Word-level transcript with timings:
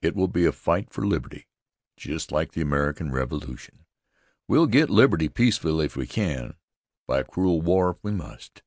It 0.00 0.16
will 0.16 0.28
be 0.28 0.46
a 0.46 0.52
fight 0.52 0.90
for 0.94 1.06
liberty, 1.06 1.46
just 1.98 2.32
like 2.32 2.52
the 2.52 2.62
American 2.62 3.12
Revolution. 3.12 3.84
We'll 4.46 4.66
get 4.66 4.88
liberty 4.88 5.28
peacefully 5.28 5.84
if 5.84 5.94
we 5.94 6.06
can; 6.06 6.54
by 7.06 7.22
cruel 7.22 7.60
war 7.60 7.90
if 7.90 7.98
we 8.02 8.12
must. 8.12 8.62